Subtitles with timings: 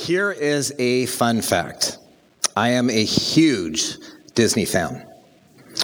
[0.00, 1.98] Here is a fun fact
[2.56, 3.98] I am a huge
[4.34, 5.06] Disney fan,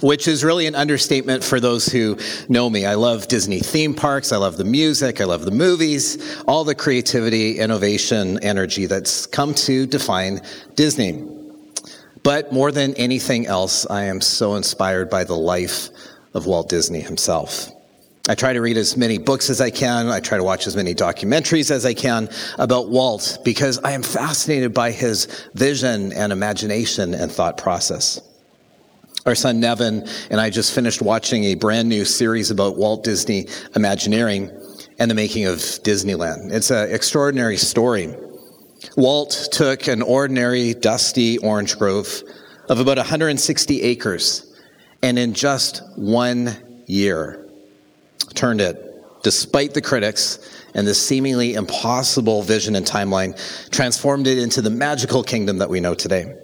[0.00, 2.16] which is really an understatement for those who
[2.48, 2.86] know me.
[2.86, 6.74] I love Disney theme parks, I love the music, I love the movies, all the
[6.74, 10.40] creativity, innovation, energy that's come to define
[10.76, 11.22] Disney.
[12.22, 15.90] But more than anything else, I am so inspired by the life
[16.32, 17.70] of Walt Disney himself.
[18.28, 20.08] I try to read as many books as I can.
[20.08, 22.28] I try to watch as many documentaries as I can
[22.58, 28.20] about Walt because I am fascinated by his vision and imagination and thought process.
[29.26, 33.46] Our son Nevin and I just finished watching a brand new series about Walt Disney
[33.76, 34.50] Imagineering
[34.98, 36.52] and the making of Disneyland.
[36.52, 38.12] It's an extraordinary story.
[38.96, 42.22] Walt took an ordinary, dusty orange grove
[42.68, 44.60] of about 160 acres
[45.02, 46.56] and in just one
[46.86, 47.45] year
[48.34, 50.38] turned it, despite the critics
[50.74, 53.34] and the seemingly impossible vision and timeline,
[53.70, 56.36] transformed it into the magical kingdom that we know today.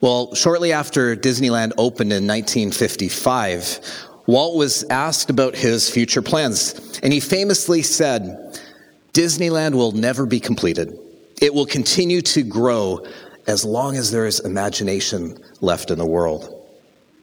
[0.00, 3.80] Well, shortly after Disneyland opened in 1955,
[4.26, 8.60] Walt was asked about his future plans, and he famously said,
[9.12, 10.98] Disneyland will never be completed.
[11.40, 13.06] It will continue to grow
[13.46, 16.50] as long as there is imagination left in the world.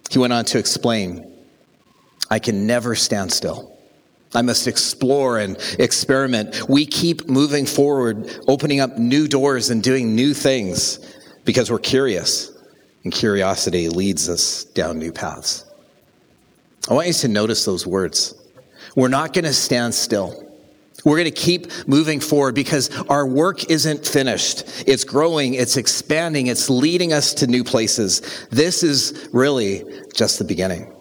[0.10, 1.31] He went on to explain
[2.32, 3.78] I can never stand still.
[4.34, 6.70] I must explore and experiment.
[6.70, 11.00] We keep moving forward, opening up new doors and doing new things
[11.44, 12.52] because we're curious,
[13.04, 15.66] and curiosity leads us down new paths.
[16.90, 18.34] I want you to notice those words.
[18.96, 20.48] We're not going to stand still.
[21.04, 24.86] We're going to keep moving forward because our work isn't finished.
[24.88, 28.48] It's growing, it's expanding, it's leading us to new places.
[28.52, 30.94] This is really just the beginning.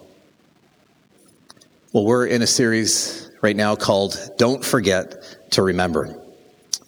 [1.92, 6.22] Well, we're in a series right now called Don't Forget to Remember.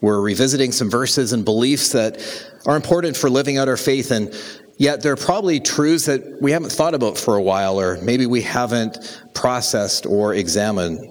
[0.00, 2.22] We're revisiting some verses and beliefs that
[2.66, 4.32] are important for living out our faith, and
[4.76, 8.42] yet they're probably truths that we haven't thought about for a while, or maybe we
[8.42, 11.10] haven't processed or examined.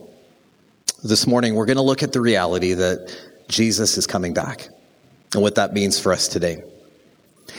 [1.03, 3.13] This morning, we're going to look at the reality that
[3.49, 4.69] Jesus is coming back
[5.33, 6.63] and what that means for us today.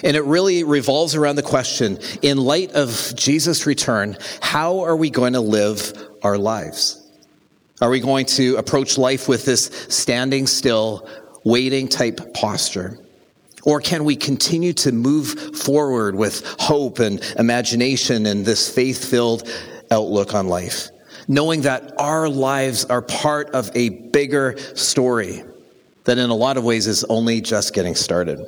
[0.03, 5.11] And it really revolves around the question in light of Jesus' return, how are we
[5.11, 7.11] going to live our lives?
[7.81, 11.09] Are we going to approach life with this standing still,
[11.45, 12.99] waiting type posture?
[13.65, 19.49] Or can we continue to move forward with hope and imagination and this faith filled
[19.91, 20.89] outlook on life?
[21.29, 25.45] Knowing that our lives are part of a bigger story
[26.05, 28.45] that in a lot of ways is only just getting started.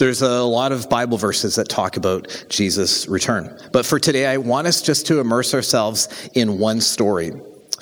[0.00, 3.54] There's a lot of Bible verses that talk about Jesus' return.
[3.70, 7.32] But for today, I want us just to immerse ourselves in one story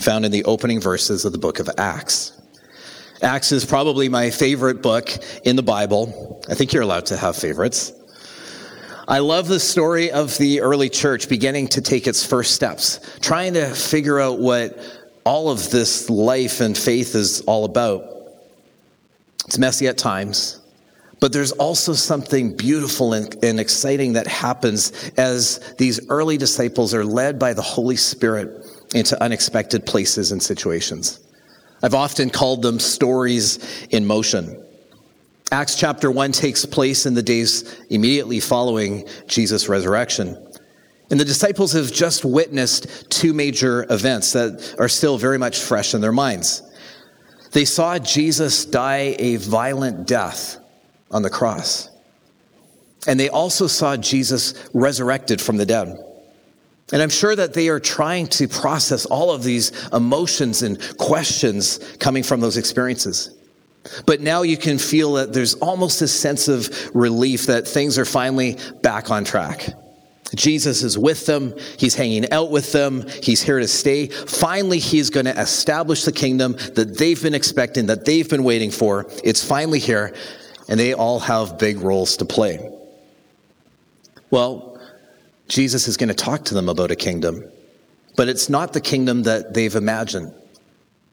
[0.00, 2.32] found in the opening verses of the book of Acts.
[3.22, 5.10] Acts is probably my favorite book
[5.44, 6.42] in the Bible.
[6.50, 7.92] I think you're allowed to have favorites.
[9.06, 13.54] I love the story of the early church beginning to take its first steps, trying
[13.54, 14.76] to figure out what
[15.22, 18.02] all of this life and faith is all about.
[19.46, 20.57] It's messy at times,
[21.20, 27.04] but there's also something beautiful and, and, exciting that happens as these early disciples are
[27.04, 28.64] led by the Holy Spirit
[28.94, 31.20] into unexpected places and situations.
[31.82, 34.64] I've often called them stories in motion.
[35.50, 40.36] Acts chapter 1 takes place in the days immediately following Jesus' resurrection.
[41.10, 45.94] And the disciples have just witnessed two major events that are still very much fresh
[45.94, 46.62] in their minds.
[47.52, 50.58] They saw Jesus die a violent death
[51.10, 51.90] on the cross.
[53.06, 56.04] And they also saw Jesus resurrected from the dead.
[56.92, 61.78] And I'm sure that they are trying to process all of these emotions and questions
[62.00, 63.36] coming from those experiences.
[64.06, 68.04] But now you can feel that there's almost a sense of relief that things are
[68.04, 69.68] finally back on track.
[70.34, 71.54] Jesus is with them.
[71.78, 73.06] He's hanging out with them.
[73.22, 74.08] He's here to stay.
[74.08, 78.70] Finally, he's going to establish the kingdom that they've been expecting, that they've been waiting
[78.70, 79.06] for.
[79.24, 80.14] It's finally here
[80.68, 82.58] and they all have big roles to play.
[84.30, 84.78] Well,
[85.48, 87.42] Jesus is going to talk to them about a kingdom,
[88.16, 90.32] but it's not the kingdom that they've imagined.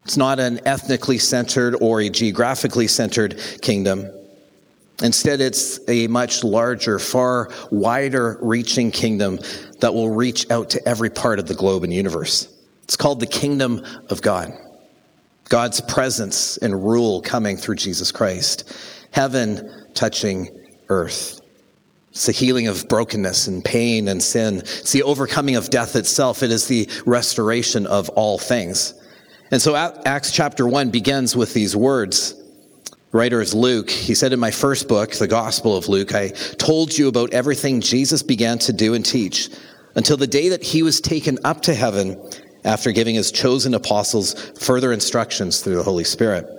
[0.03, 4.11] It's not an ethnically centered or a geographically centered kingdom.
[5.01, 9.39] Instead, it's a much larger, far wider reaching kingdom
[9.79, 12.47] that will reach out to every part of the globe and universe.
[12.83, 14.53] It's called the kingdom of God.
[15.49, 18.71] God's presence and rule coming through Jesus Christ
[19.15, 20.49] heaven touching
[20.89, 21.39] earth.
[22.09, 24.57] It's the healing of brokenness and pain and sin.
[24.57, 26.43] It's the overcoming of death itself.
[26.43, 28.93] It is the restoration of all things.
[29.51, 32.35] And so Acts chapter 1 begins with these words.
[33.13, 33.89] writer is Luke.
[33.89, 37.79] He said in my first book, The Gospel of Luke, I told you about everything
[37.79, 39.49] Jesus began to do and teach
[39.95, 42.21] until the day that he was taken up to heaven
[42.65, 46.54] after giving his chosen apostles further instructions through the Holy Spirit.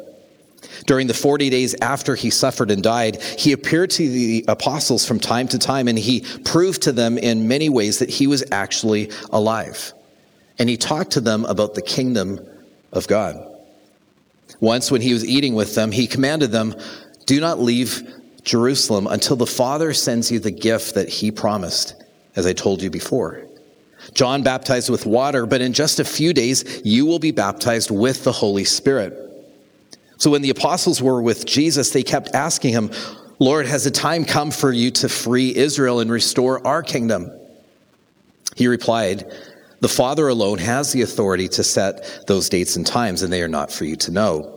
[0.87, 5.19] During the 40 days after he suffered and died, he appeared to the apostles from
[5.19, 9.11] time to time and he proved to them in many ways that he was actually
[9.31, 9.93] alive.
[10.59, 12.41] And he talked to them about the kingdom
[12.93, 13.53] of God.
[14.61, 16.75] Once, when he was eating with them, he commanded them,
[17.27, 18.09] Do not leave
[18.45, 22.03] Jerusalem until the Father sends you the gift that he promised,
[22.37, 23.45] as I told you before.
[24.15, 28.23] John baptized with water, but in just a few days you will be baptized with
[28.23, 29.26] the Holy Spirit.
[30.19, 32.91] So when the apostles were with Jesus, they kept asking him,
[33.39, 37.31] Lord, has the time come for you to free Israel and restore our kingdom?
[38.55, 39.31] He replied,
[39.81, 43.49] The Father alone has the authority to set those dates and times, and they are
[43.49, 44.53] not for you to know.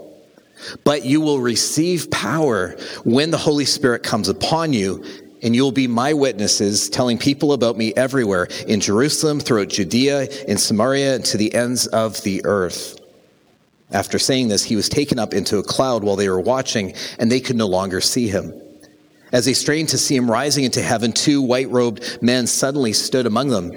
[0.84, 5.04] But you will receive power when the Holy Spirit comes upon you,
[5.42, 10.58] and you'll be my witnesses, telling people about me everywhere in Jerusalem, throughout Judea, in
[10.58, 12.99] Samaria, and to the ends of the earth.
[13.92, 17.32] After saying this, he was taken up into a cloud while they were watching, and
[17.32, 18.54] they could no longer see him.
[19.32, 23.26] As they strained to see him rising into heaven, two white robed men suddenly stood
[23.26, 23.72] among them.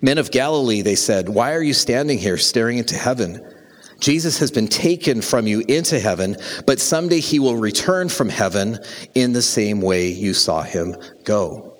[0.00, 3.46] Men of Galilee, they said, why are you standing here staring into heaven?
[4.00, 8.80] Jesus has been taken from you into heaven, but someday he will return from heaven
[9.14, 11.76] in the same way you saw him go.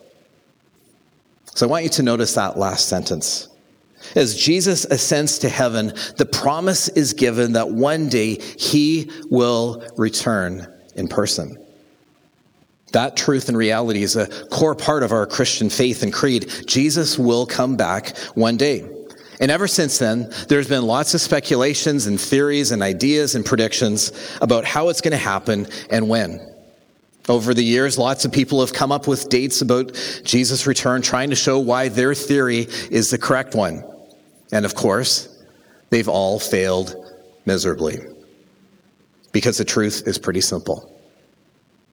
[1.55, 3.49] So I want you to notice that last sentence.
[4.15, 10.67] As Jesus ascends to heaven, the promise is given that one day he will return
[10.95, 11.59] in person.
[12.93, 16.51] That truth and reality is a core part of our Christian faith and creed.
[16.67, 18.89] Jesus will come back one day.
[19.41, 24.13] And ever since then, there's been lots of speculations and theories and ideas and predictions
[24.41, 26.52] about how it's going to happen and when.
[27.29, 29.93] Over the years, lots of people have come up with dates about
[30.25, 33.85] Jesus' return, trying to show why their theory is the correct one.
[34.51, 35.29] And of course,
[35.91, 36.97] they've all failed
[37.47, 38.01] miserably.
[39.31, 40.89] Because the truth is pretty simple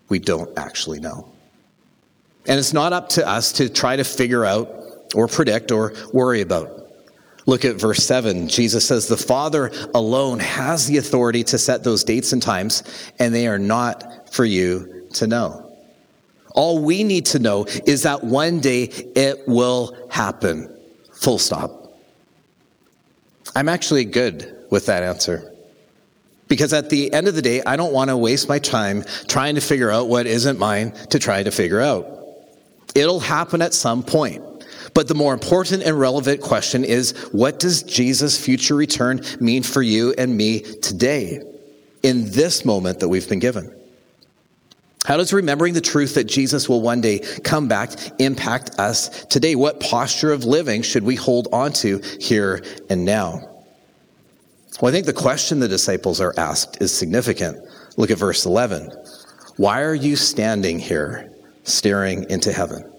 [0.10, 1.31] we don't actually know.
[2.48, 4.68] And it's not up to us to try to figure out
[5.14, 6.88] or predict or worry about.
[7.46, 8.48] Look at verse 7.
[8.48, 12.84] Jesus says, The Father alone has the authority to set those dates and times,
[13.20, 15.65] and they are not for you to know.
[16.56, 20.75] All we need to know is that one day it will happen.
[21.13, 21.94] Full stop.
[23.56, 25.53] I'm actually good with that answer.
[26.47, 29.56] Because at the end of the day, I don't want to waste my time trying
[29.56, 32.07] to figure out what isn't mine to try to figure out.
[32.95, 34.44] It'll happen at some point.
[34.95, 39.83] But the more important and relevant question is what does Jesus' future return mean for
[39.83, 41.44] you and me today,
[42.01, 43.79] in this moment that we've been given?
[45.06, 49.56] How does remembering the truth that Jesus will one day come back impact us today?
[49.56, 53.42] What posture of living should we hold on to here and now?
[54.81, 57.57] Well, I think the question the disciples are asked is significant.
[57.98, 58.92] Look at verse 11.
[59.57, 61.31] Why are you standing here
[61.63, 62.90] staring into heaven?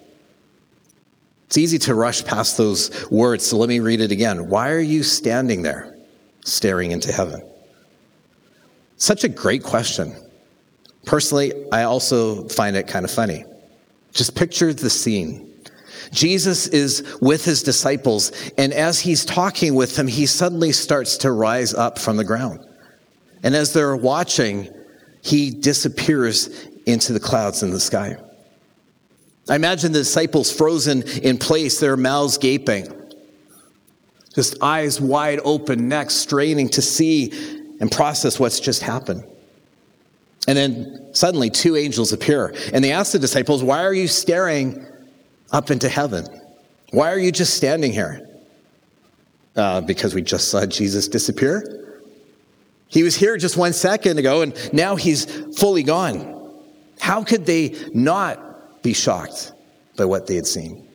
[1.46, 4.49] It's easy to rush past those words, so let me read it again.
[4.49, 5.96] Why are you standing there
[6.44, 7.43] staring into heaven?
[8.96, 10.14] Such a great question.
[11.05, 13.44] Personally, I also find it kind of funny.
[14.13, 15.46] Just picture the scene.
[16.13, 21.31] Jesus is with his disciples, and as he's talking with them, he suddenly starts to
[21.31, 22.67] rise up from the ground.
[23.43, 24.69] And as they're watching,
[25.22, 26.48] he disappears
[26.86, 28.17] into the clouds in the sky.
[29.48, 32.89] I imagine the disciples frozen in place, their mouths gaping,
[34.34, 37.32] just eyes wide open, necks straining to see
[37.81, 39.24] and process what's just happened.
[40.49, 44.87] And then suddenly two angels appear and they ask the disciples, Why are you staring
[45.53, 46.27] up into heaven?
[46.93, 48.27] Why are you just standing here?
[49.55, 51.99] Uh, because we just saw Jesus disappear.
[52.89, 56.37] He was here just one second ago and now he's fully gone.
[56.99, 59.53] How could they not be shocked
[59.97, 60.89] by what they had seen?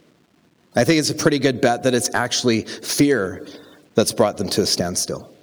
[0.76, 3.48] I think it's a pretty good bet that it's actually fear
[3.94, 5.35] that's brought them to a standstill.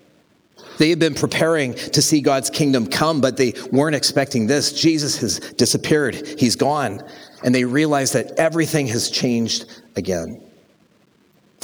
[0.78, 4.72] They had been preparing to see God's kingdom come, but they weren't expecting this.
[4.72, 6.14] Jesus has disappeared.
[6.38, 7.02] He's gone.
[7.44, 10.42] And they realize that everything has changed again.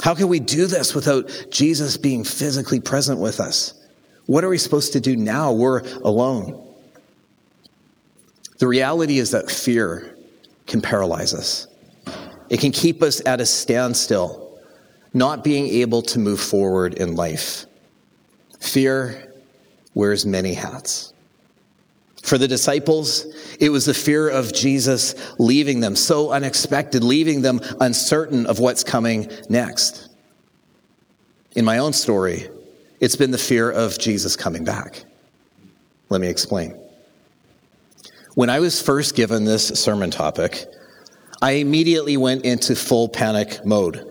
[0.01, 3.73] How can we do this without Jesus being physically present with us?
[4.25, 5.51] What are we supposed to do now?
[5.51, 6.65] We're alone.
[8.59, 10.15] The reality is that fear
[10.67, 11.67] can paralyze us.
[12.49, 14.59] It can keep us at a standstill,
[15.13, 17.65] not being able to move forward in life.
[18.59, 19.33] Fear
[19.93, 21.13] wears many hats.
[22.23, 23.25] For the disciples,
[23.59, 28.83] it was the fear of Jesus leaving them so unexpected, leaving them uncertain of what's
[28.83, 30.09] coming next.
[31.55, 32.49] In my own story,
[32.99, 35.03] it's been the fear of Jesus coming back.
[36.09, 36.77] Let me explain.
[38.35, 40.65] When I was first given this sermon topic,
[41.41, 44.08] I immediately went into full panic mode.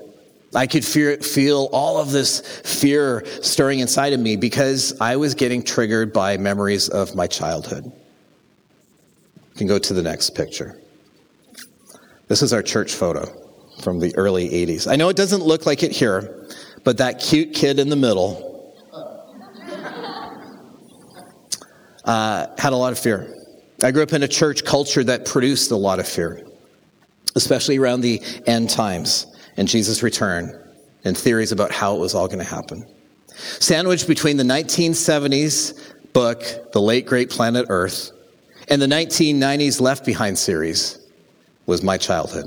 [0.55, 5.35] I could fear, feel all of this fear stirring inside of me because I was
[5.35, 7.85] getting triggered by memories of my childhood.
[7.85, 10.81] You can go to the next picture.
[12.29, 13.27] This is our church photo
[13.83, 14.91] from the early 80s.
[14.91, 16.49] I know it doesn't look like it here,
[16.83, 18.75] but that cute kid in the middle
[22.05, 23.35] uh, had a lot of fear.
[23.83, 26.47] I grew up in a church culture that produced a lot of fear,
[27.37, 29.27] especially around the end times
[29.59, 30.59] and Jesus' return
[31.05, 32.87] and theories about how it was all going to happen.
[33.59, 38.13] Sandwiched between the 1970s book, The Late Great Planet Earth,
[38.69, 40.99] and the 1990s Left Behind series
[41.67, 42.47] was my childhood.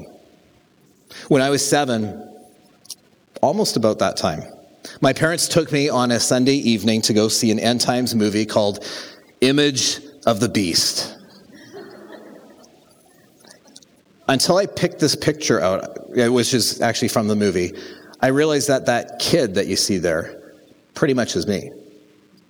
[1.28, 2.30] When I was seven,
[3.42, 4.44] almost about that time,
[5.02, 8.46] my parents took me on a Sunday evening to go see an end times movie
[8.46, 8.86] called
[9.42, 11.18] Image of the Beast.
[14.32, 17.74] Until I picked this picture out, which is actually from the movie,
[18.22, 20.54] I realized that that kid that you see there
[20.94, 21.70] pretty much is me.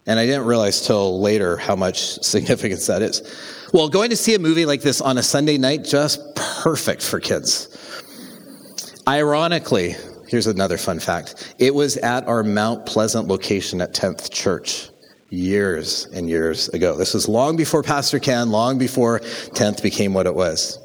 [0.05, 3.23] And I didn't realize till later how much significance that is.
[3.73, 7.19] Well, going to see a movie like this on a Sunday night, just perfect for
[7.19, 7.75] kids.
[9.07, 9.95] Ironically,
[10.27, 14.91] here's another fun fact it was at our Mount Pleasant location at 10th Church
[15.31, 16.95] years and years ago.
[16.95, 20.77] This was long before Pastor Ken, long before 10th became what it was.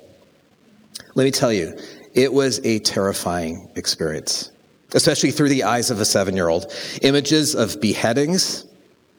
[1.16, 1.75] Let me tell you,
[2.12, 4.50] it was a terrifying experience,
[4.92, 6.70] especially through the eyes of a seven year old.
[7.00, 8.66] Images of beheadings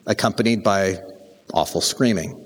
[0.06, 1.02] accompanied by
[1.56, 2.46] awful screaming.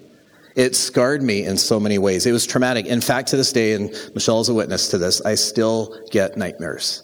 [0.56, 2.26] It scarred me in so many ways.
[2.26, 2.86] It was traumatic.
[2.86, 6.38] In fact, to this day, and Michelle is a witness to this, I still get
[6.38, 7.04] nightmares.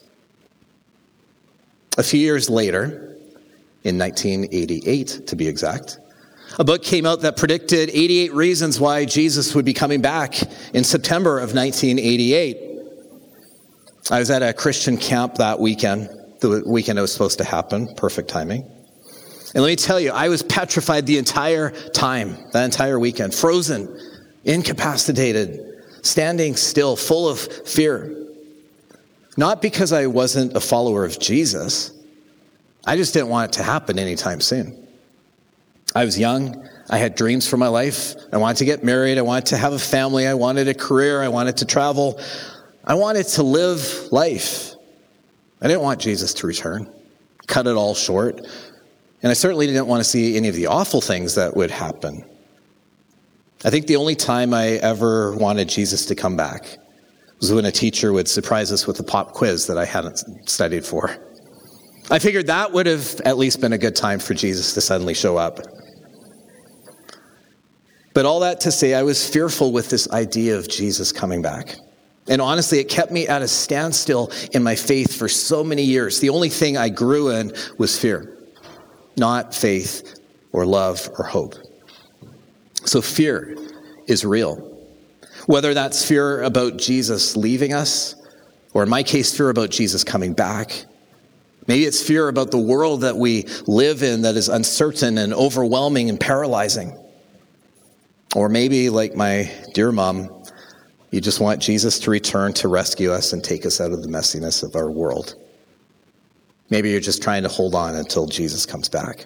[1.97, 3.17] A few years later,
[3.83, 5.99] in 1988 to be exact,
[6.59, 10.41] a book came out that predicted 88 reasons why Jesus would be coming back
[10.73, 12.57] in September of 1988.
[14.09, 17.93] I was at a Christian camp that weekend, the weekend it was supposed to happen,
[17.95, 18.63] perfect timing.
[19.53, 23.99] And let me tell you, I was petrified the entire time, that entire weekend, frozen,
[24.45, 28.25] incapacitated, standing still, full of fear.
[29.35, 31.91] Not because I wasn't a follower of Jesus,
[32.85, 34.86] I just didn't want it to happen anytime soon.
[35.97, 36.69] I was young.
[36.91, 38.13] I had dreams for my life.
[38.31, 39.17] I wanted to get married.
[39.17, 40.27] I wanted to have a family.
[40.27, 41.23] I wanted a career.
[41.23, 42.21] I wanted to travel.
[42.85, 44.75] I wanted to live life.
[45.59, 46.87] I didn't want Jesus to return,
[47.47, 48.37] cut it all short.
[49.23, 52.23] And I certainly didn't want to see any of the awful things that would happen.
[53.65, 56.77] I think the only time I ever wanted Jesus to come back
[57.39, 60.85] was when a teacher would surprise us with a pop quiz that I hadn't studied
[60.85, 61.17] for.
[62.11, 65.15] I figured that would have at least been a good time for Jesus to suddenly
[65.15, 65.59] show up.
[68.13, 71.75] But all that to say, I was fearful with this idea of Jesus coming back.
[72.27, 76.19] And honestly, it kept me at a standstill in my faith for so many years.
[76.19, 78.37] The only thing I grew in was fear,
[79.15, 80.19] not faith
[80.51, 81.55] or love or hope.
[82.85, 83.55] So fear
[84.07, 84.55] is real.
[85.45, 88.15] Whether that's fear about Jesus leaving us,
[88.73, 90.85] or in my case, fear about Jesus coming back,
[91.67, 96.09] Maybe it's fear about the world that we live in that is uncertain and overwhelming
[96.09, 96.97] and paralyzing.
[98.37, 100.43] Or maybe, like my dear mom,
[101.09, 104.07] you just want Jesus to return to rescue us and take us out of the
[104.07, 105.33] messiness of our world.
[106.69, 109.25] Maybe you're just trying to hold on until Jesus comes back.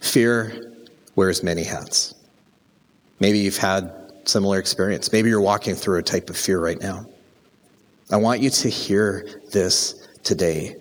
[0.00, 0.72] Fear
[1.14, 2.16] wears many hats.
[3.20, 3.92] Maybe you've had
[4.24, 5.12] similar experience.
[5.12, 7.06] Maybe you're walking through a type of fear right now.
[8.10, 10.74] I want you to hear this today.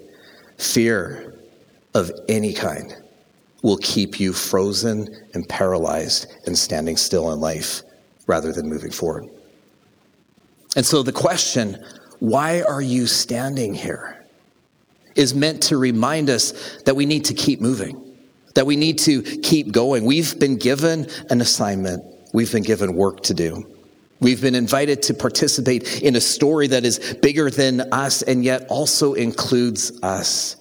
[0.57, 1.35] Fear
[1.93, 3.00] of any kind
[3.61, 7.83] will keep you frozen and paralyzed and standing still in life
[8.27, 9.29] rather than moving forward.
[10.75, 11.83] And so the question,
[12.19, 14.25] why are you standing here,
[15.15, 18.17] is meant to remind us that we need to keep moving,
[18.55, 20.05] that we need to keep going.
[20.05, 22.03] We've been given an assignment,
[22.33, 23.67] we've been given work to do.
[24.21, 28.67] We've been invited to participate in a story that is bigger than us and yet
[28.69, 30.57] also includes us.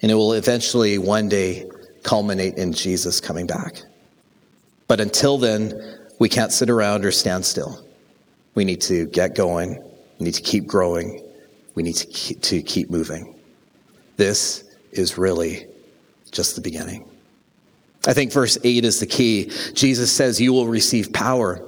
[0.00, 1.68] And it will eventually one day
[2.06, 3.82] culminate in Jesus coming back.
[4.88, 7.84] But until then, we can't sit around or stand still.
[8.54, 9.82] We need to get going.
[10.18, 11.22] We need to keep growing.
[11.74, 13.34] We need to keep, to keep moving.
[14.16, 15.66] This is really
[16.30, 17.10] just the beginning.
[18.06, 19.50] I think verse 8 is the key.
[19.74, 21.60] Jesus says, You will receive power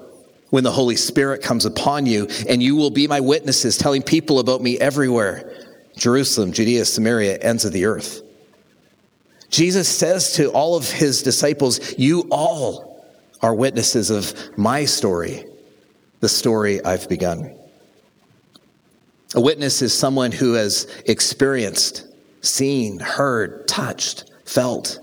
[0.51, 4.39] when the Holy Spirit comes upon you, and you will be my witnesses, telling people
[4.39, 5.53] about me everywhere
[5.97, 8.23] Jerusalem, Judea, Samaria, ends of the earth.
[9.51, 13.07] Jesus says to all of his disciples, You all
[13.41, 15.45] are witnesses of my story,
[16.21, 17.55] the story I've begun.
[19.35, 22.07] A witness is someone who has experienced,
[22.41, 24.99] seen, heard, touched, felt,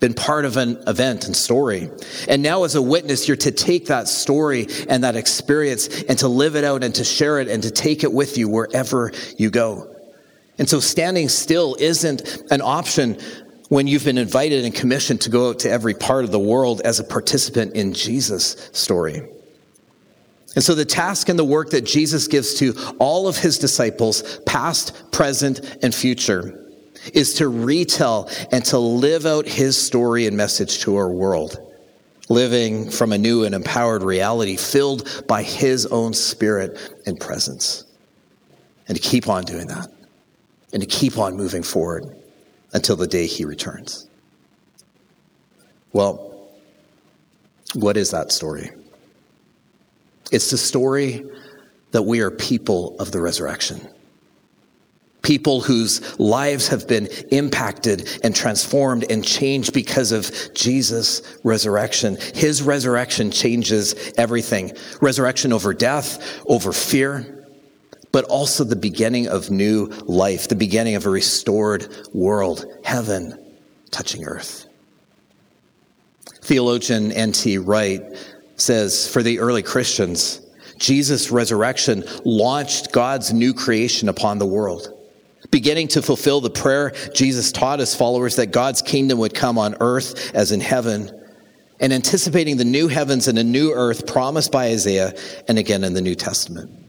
[0.00, 1.88] been part of an event and story.
[2.28, 6.28] And now, as a witness, you're to take that story and that experience and to
[6.28, 9.48] live it out and to share it and to take it with you wherever you
[9.48, 9.94] go.
[10.58, 13.16] And so, standing still isn't an option
[13.72, 16.82] when you've been invited and commissioned to go out to every part of the world
[16.82, 19.26] as a participant in Jesus' story.
[20.54, 24.40] And so the task and the work that Jesus gives to all of his disciples,
[24.44, 26.68] past, present, and future,
[27.14, 31.56] is to retell and to live out his story and message to our world,
[32.28, 37.84] living from a new and empowered reality filled by his own spirit and presence.
[38.86, 39.88] And to keep on doing that,
[40.74, 42.21] and to keep on moving forward
[42.72, 44.06] until the day he returns.
[45.92, 46.48] Well,
[47.74, 48.70] what is that story?
[50.30, 51.24] It's the story
[51.90, 53.86] that we are people of the resurrection.
[55.20, 62.16] People whose lives have been impacted and transformed and changed because of Jesus' resurrection.
[62.34, 67.41] His resurrection changes everything resurrection over death, over fear,
[68.12, 73.38] but also the beginning of new life, the beginning of a restored world, heaven
[73.90, 74.66] touching earth.
[76.42, 77.58] Theologian N.T.
[77.58, 78.02] Wright
[78.56, 80.40] says for the early Christians,
[80.78, 84.92] Jesus' resurrection launched God's new creation upon the world,
[85.50, 89.76] beginning to fulfill the prayer Jesus taught his followers that God's kingdom would come on
[89.80, 91.10] earth as in heaven,
[91.80, 95.14] and anticipating the new heavens and a new earth promised by Isaiah
[95.48, 96.81] and again in the New Testament.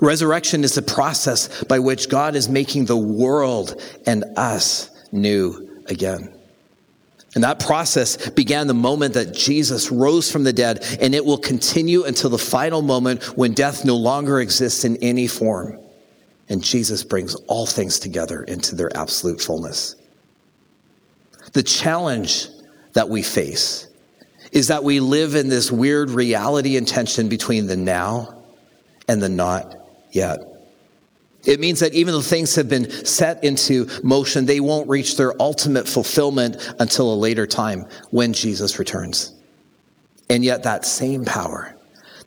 [0.00, 6.34] Resurrection is the process by which God is making the world and us new again.
[7.34, 11.38] And that process began the moment that Jesus rose from the dead, and it will
[11.38, 15.78] continue until the final moment when death no longer exists in any form.
[16.48, 19.94] And Jesus brings all things together into their absolute fullness.
[21.52, 22.48] The challenge
[22.94, 23.86] that we face
[24.50, 28.39] is that we live in this weird reality and tension between the now
[29.10, 29.74] and the not
[30.12, 30.38] yet.
[31.44, 35.34] It means that even though things have been set into motion, they won't reach their
[35.42, 39.34] ultimate fulfillment until a later time when Jesus returns.
[40.28, 41.74] And yet, that same power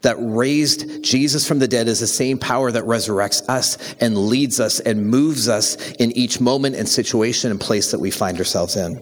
[0.02, 4.60] that raised Jesus from the dead is the same power that resurrects us and leads
[4.60, 8.76] us and moves us in each moment and situation and place that we find ourselves
[8.76, 9.02] in.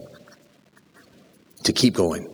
[1.64, 2.32] To keep going,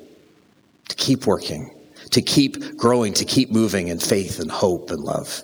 [0.90, 1.77] to keep working,
[2.12, 5.44] to keep growing, to keep moving in faith and hope and love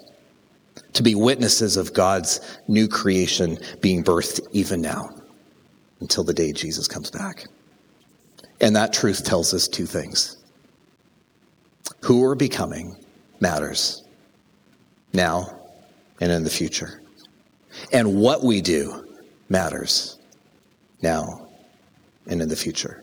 [0.94, 5.10] to be witnesses of God's new creation being birthed even now
[6.00, 7.46] until the day Jesus comes back.
[8.62, 10.38] And that truth tells us two things.
[12.02, 12.96] Who we're becoming
[13.40, 14.04] matters
[15.14, 15.60] now
[16.22, 17.02] and in the future.
[17.92, 19.08] And what we do
[19.50, 20.20] matters
[21.02, 21.48] now
[22.28, 23.03] and in the future.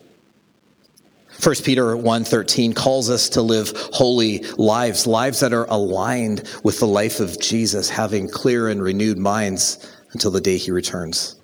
[1.41, 6.87] 1 Peter 1:13 calls us to live holy lives, lives that are aligned with the
[6.87, 9.79] life of Jesus, having clear and renewed minds
[10.13, 11.35] until the day he returns.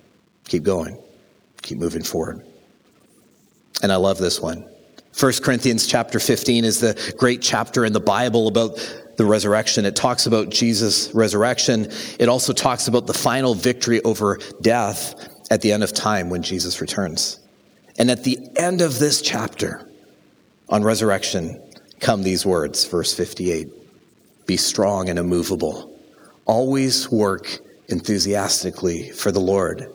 [0.47, 0.99] Keep going.
[1.63, 2.45] Keep moving forward.
[3.81, 4.65] And I love this one.
[5.19, 8.77] 1 Corinthians chapter 15 is the great chapter in the Bible about
[9.17, 9.83] the resurrection.
[9.83, 11.91] It talks about Jesus' resurrection.
[12.19, 15.15] It also talks about the final victory over death
[15.49, 17.39] at the end of time when Jesus returns.
[17.97, 19.87] And at the end of this chapter,
[20.69, 21.62] on resurrection,
[21.99, 23.69] come these words, verse 58
[24.45, 25.97] Be strong and immovable.
[26.45, 29.91] Always work enthusiastically for the Lord.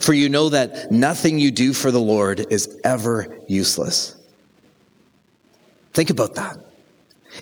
[0.00, 4.16] For you know that nothing you do for the Lord is ever useless.
[5.92, 6.58] Think about that.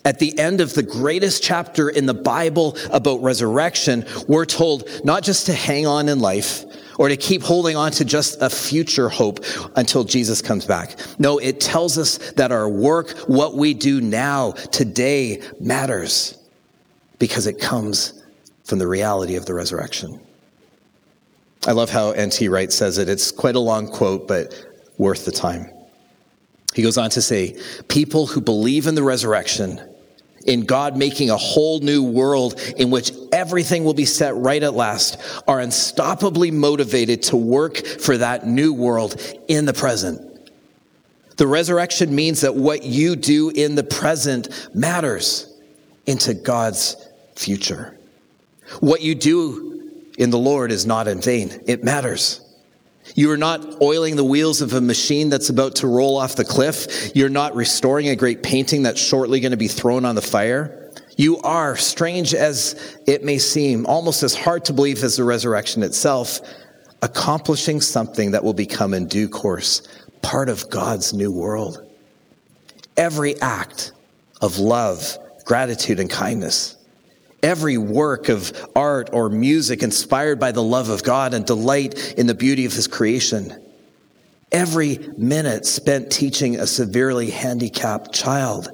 [0.04, 5.22] At the end of the greatest chapter in the Bible about resurrection, we're told not
[5.22, 6.64] just to hang on in life,
[6.98, 9.44] or to keep holding on to just a future hope
[9.76, 10.98] until Jesus comes back.
[11.18, 16.38] No, it tells us that our work, what we do now, today, matters
[17.18, 18.22] because it comes
[18.64, 20.20] from the reality of the resurrection.
[21.66, 22.48] I love how N.T.
[22.48, 23.08] Wright says it.
[23.08, 24.54] It's quite a long quote, but
[24.98, 25.70] worth the time.
[26.74, 29.80] He goes on to say, People who believe in the resurrection
[30.46, 34.72] in God making a whole new world in which everything will be set right at
[34.72, 40.22] last, are unstoppably motivated to work for that new world in the present.
[41.36, 45.54] The resurrection means that what you do in the present matters
[46.06, 46.96] into God's
[47.34, 47.98] future.
[48.80, 52.40] What you do in the Lord is not in vain, it matters.
[53.14, 56.44] You are not oiling the wheels of a machine that's about to roll off the
[56.44, 57.14] cliff.
[57.14, 60.85] You're not restoring a great painting that's shortly going to be thrown on the fire.
[61.16, 65.82] You are, strange as it may seem, almost as hard to believe as the resurrection
[65.82, 66.40] itself,
[67.02, 69.86] accomplishing something that will become in due course
[70.22, 71.86] part of God's new world.
[72.96, 73.92] Every act
[74.40, 76.76] of love, gratitude, and kindness,
[77.42, 82.26] every work of art or music inspired by the love of God and delight in
[82.26, 83.56] the beauty of His creation,
[84.50, 88.68] every minute spent teaching a severely handicapped child,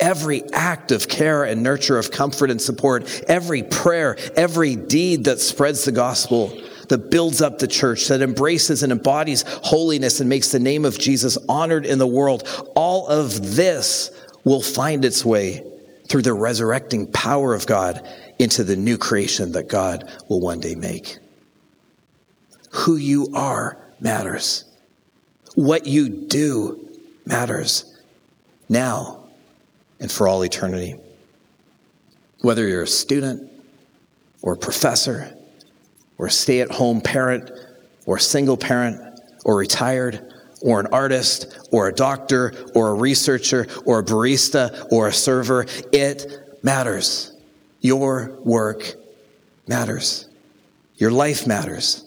[0.00, 5.40] every act of care and nurture, of comfort and support, every prayer, every deed that
[5.40, 6.56] spreads the gospel
[6.90, 10.98] that builds up the church, that embraces and embodies holiness and makes the name of
[10.98, 14.10] Jesus honored in the world, all of this
[14.44, 15.64] will find its way
[16.08, 18.06] through the resurrecting power of God
[18.40, 21.18] into the new creation that God will one day make.
[22.72, 24.64] Who you are matters.
[25.54, 26.88] What you do
[27.24, 27.96] matters
[28.68, 29.19] now
[30.00, 30.96] and for all eternity.
[32.40, 33.50] Whether you're a student
[34.42, 35.36] or a professor,
[36.18, 37.50] or a stay at home parent,
[38.06, 40.32] or a single parent, or retired,
[40.62, 45.66] or an artist, or a doctor, or a researcher, or a barista, or a server.
[45.92, 47.32] It matters.
[47.80, 48.94] Your work
[49.66, 50.28] matters.
[50.96, 52.04] Your life matters.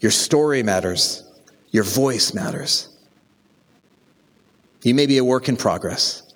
[0.00, 1.24] Your story matters.
[1.70, 2.88] Your voice matters.
[4.82, 6.29] You may be a work in progress.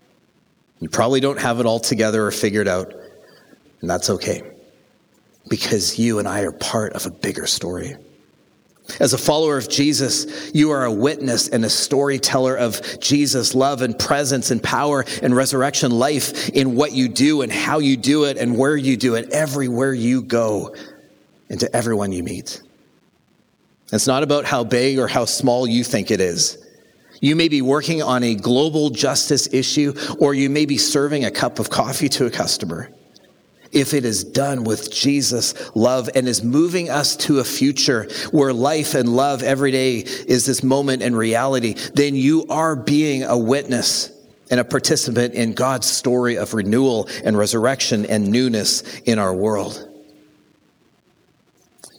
[0.81, 2.93] You probably don't have it all together or figured out,
[3.81, 4.43] and that's okay
[5.49, 7.97] because you and I are part of a bigger story.
[9.01, 13.81] As a follower of Jesus, you are a witness and a storyteller of Jesus' love
[13.81, 18.25] and presence and power and resurrection life in what you do and how you do
[18.25, 20.75] it and where you do it, everywhere you go,
[21.49, 22.61] and to everyone you meet.
[23.91, 26.59] It's not about how big or how small you think it is.
[27.21, 31.31] You may be working on a global justice issue, or you may be serving a
[31.31, 32.91] cup of coffee to a customer
[33.75, 38.53] if it is done with Jesus' love and is moving us to a future where
[38.53, 43.37] life and love every day is this moment and reality, then you are being a
[43.37, 44.11] witness
[44.51, 49.94] and a participant in God's story of renewal and resurrection and newness in our world.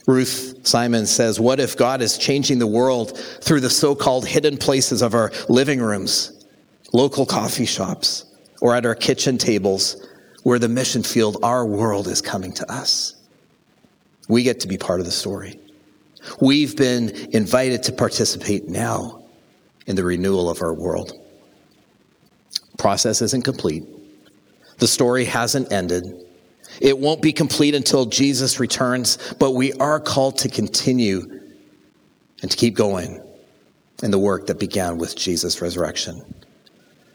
[0.07, 4.57] Ruth Simon says, What if God is changing the world through the so called hidden
[4.57, 6.45] places of our living rooms,
[6.93, 8.25] local coffee shops,
[8.61, 10.05] or at our kitchen tables?
[10.45, 13.15] where the mission field, our world is coming to us.
[14.29, 15.59] We get to be part of the story.
[16.39, 19.23] We've been invited to participate now
[19.87, 21.13] in the renewal of our world.
[22.77, 23.85] Process isn't complete.
[24.77, 26.05] The story hasn't ended.
[26.81, 31.41] It won't be complete until Jesus returns, but we are called to continue
[32.41, 33.21] and to keep going
[34.03, 36.21] in the work that began with Jesus' resurrection.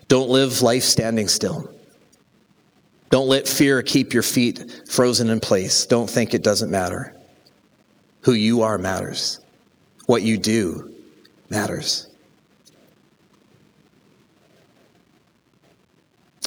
[0.09, 1.73] Don't live life standing still.
[3.11, 5.85] Don't let fear keep your feet frozen in place.
[5.87, 7.15] Don't think it doesn't matter.
[8.23, 9.41] Who you are matters.
[10.07, 10.95] What you do
[11.49, 12.09] matters.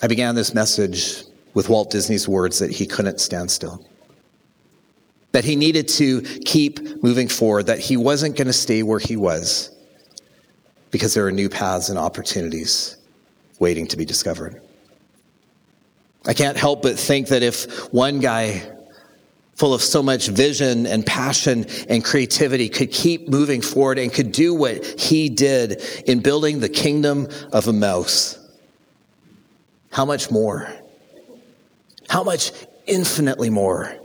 [0.02, 3.86] I began this message with Walt Disney's words that he couldn't stand still.
[5.32, 9.16] That he needed to keep moving forward, that he wasn't going to stay where he
[9.18, 9.76] was
[10.92, 12.98] because there are new paths and opportunities
[13.60, 14.62] waiting to be discovered.
[16.26, 18.70] I can't help but think that if one guy
[19.56, 24.32] full of so much vision and passion and creativity could keep moving forward and could
[24.32, 28.40] do what he did in building the kingdom of a mouse,
[29.92, 30.68] how much more?
[32.14, 32.52] How much
[32.86, 33.98] infinitely more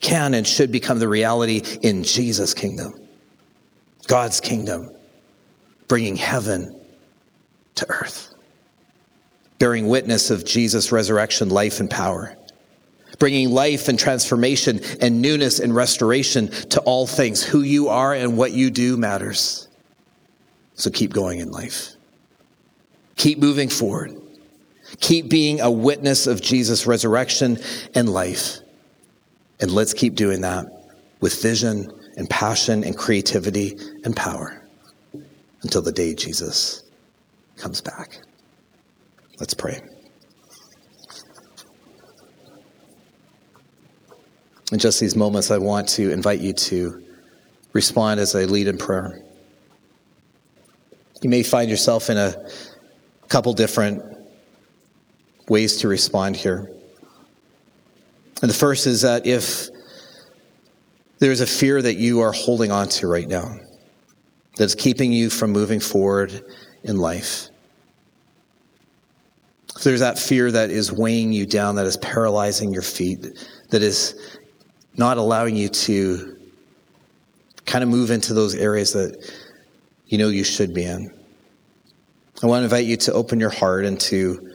[0.00, 2.92] can and should become the reality in Jesus' kingdom,
[4.08, 4.90] God's kingdom,
[5.86, 6.84] bringing heaven
[7.76, 8.30] to earth?
[9.60, 12.36] bearing witness of Jesus' resurrection, life, and power,
[13.20, 17.44] bringing life and transformation and newness and restoration to all things.
[17.44, 19.68] Who you are and what you do matters.
[20.74, 21.90] So keep going in life.
[23.14, 24.21] Keep moving forward.
[25.00, 27.58] Keep being a witness of Jesus' resurrection
[27.94, 28.58] and life.
[29.60, 30.66] And let's keep doing that
[31.20, 34.62] with vision and passion and creativity and power
[35.62, 36.84] until the day Jesus
[37.56, 38.18] comes back.
[39.38, 39.80] Let's pray.
[44.72, 47.02] In just these moments, I want to invite you to
[47.72, 49.22] respond as I lead in prayer.
[51.22, 52.34] You may find yourself in a
[53.28, 54.02] couple different
[55.52, 56.72] ways to respond here.
[58.40, 59.68] And the first is that if
[61.18, 63.60] there's a fear that you are holding on to right now
[64.56, 66.42] that's keeping you from moving forward
[66.84, 67.48] in life,
[69.76, 73.26] if there's that fear that is weighing you down, that is paralyzing your feet,
[73.68, 74.38] that is
[74.96, 76.38] not allowing you to
[77.66, 79.30] kind of move into those areas that
[80.06, 81.12] you know you should be in.
[82.42, 84.51] I want to invite you to open your heart and to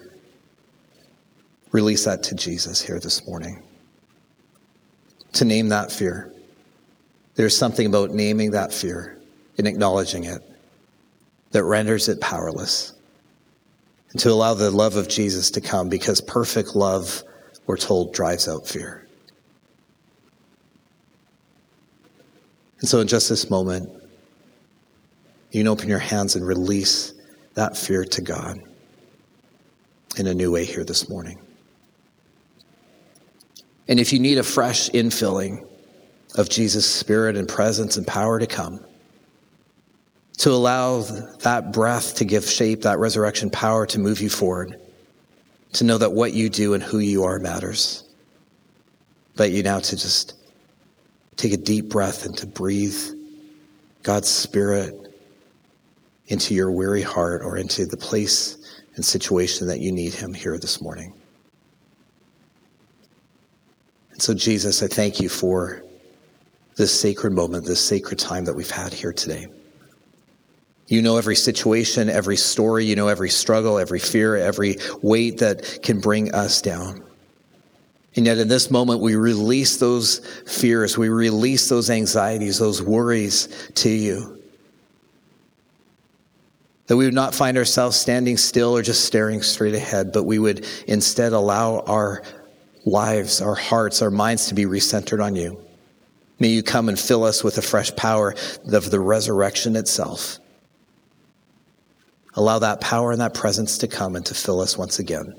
[1.72, 3.62] release that to Jesus here this morning.
[5.34, 6.34] To name that fear.
[7.36, 9.18] There's something about naming that fear
[9.58, 10.42] and acknowledging it
[11.52, 12.94] that renders it powerless.
[14.12, 17.24] And to allow the love of Jesus to come because perfect love,
[17.66, 19.08] we're told, drives out fear.
[22.80, 23.90] And so, in just this moment,
[25.52, 27.14] you can open your hands and release
[27.56, 28.62] that fear to God
[30.18, 31.40] in a new way here this morning.
[33.88, 35.66] And if you need a fresh infilling
[36.36, 38.84] of Jesus' spirit and presence and power to come,
[40.38, 44.80] to allow that breath to give shape, that resurrection power to move you forward,
[45.74, 48.04] to know that what you do and who you are matters.
[49.36, 50.34] But you now to just
[51.36, 52.98] take a deep breath and to breathe
[54.04, 54.94] God's Spirit
[56.28, 58.58] into your weary heart or into the place
[58.96, 61.14] and situation that you need Him here this morning.
[64.18, 65.84] And so, Jesus, I thank you for
[66.76, 69.46] this sacred moment, this sacred time that we've had here today.
[70.88, 75.84] You know every situation, every story, you know every struggle, every fear, every weight that
[75.84, 77.04] can bring us down.
[78.16, 83.70] And yet, in this moment, we release those fears, we release those anxieties, those worries
[83.76, 84.42] to you.
[86.88, 90.40] That we would not find ourselves standing still or just staring straight ahead, but we
[90.40, 92.24] would instead allow our
[92.88, 95.62] lives, our hearts, our minds to be recentered on you.
[96.40, 98.36] May you come and fill us with a fresh power
[98.72, 100.40] of the resurrection itself.
[102.36, 105.34] Allow that power and that presence to come and to fill us once again.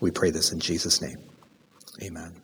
[0.00, 1.18] We pray this in Jesus' name.
[2.02, 2.43] Amen.